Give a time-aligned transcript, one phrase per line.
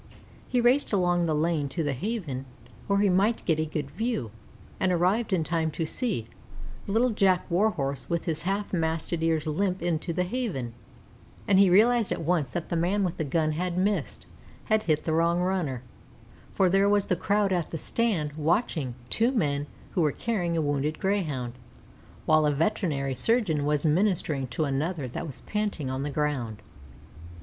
[0.47, 2.45] He raced along the lane to the Haven,
[2.87, 4.31] where he might get a good view,
[4.79, 6.25] and arrived in time to see
[6.87, 10.73] Little Jack Warhorse with his half masted ears limp into the Haven;
[11.47, 14.25] and he realized at once that the man with the gun had missed,
[14.65, 15.83] had hit the wrong runner,
[16.51, 20.63] for there was the crowd at the Stand watching two men who were carrying a
[20.63, 21.53] wounded Greyhound,
[22.25, 26.63] while a veterinary surgeon was ministering to another that was panting on the ground.